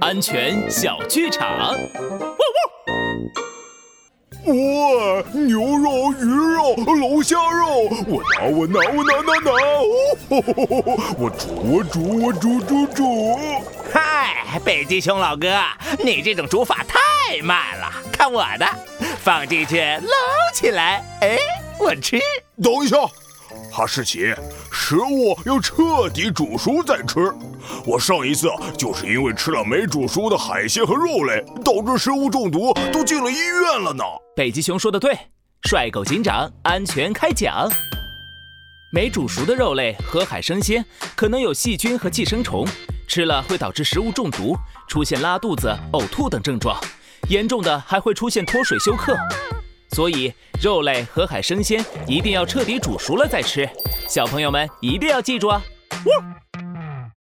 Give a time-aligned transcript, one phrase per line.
[0.00, 1.72] 安全小剧场。
[4.46, 4.54] 哇，
[5.32, 9.50] 牛肉、鱼肉、龙虾肉，我拿我拿我拿拿拿！
[9.50, 10.34] 哦，
[11.18, 13.38] 我煮我煮我煮煮煮！
[13.92, 15.60] 嗨，北极熊老哥，
[16.02, 18.66] 你这种煮法太慢了，看我的，
[19.18, 20.12] 放进去捞
[20.54, 21.36] 起来，哎，
[21.78, 22.18] 我吃。
[22.62, 22.96] 等一下。
[23.70, 24.34] 哈士奇，
[24.70, 27.32] 食物要彻底煮熟再吃。
[27.86, 34.04] 我上一次就是因为吃了没煮熟的海鲜和肉类，导致食物中毒，都进了医院了呢。
[34.34, 35.16] 北极熊说的对，
[35.68, 37.70] 帅狗警长安全开讲。
[38.92, 42.66] 没煮熟的肉类、和海生鲜可能有细菌和寄生虫，
[43.06, 44.56] 吃了会导致食物中毒，
[44.88, 46.76] 出现拉肚子、呕吐等症状，
[47.28, 49.16] 严重的还会出现脱水休克。
[49.92, 53.68] 所以，肉类、和海生鲜一定要彻底煮熟了再吃。
[54.08, 55.62] 小朋友们一定要记住啊！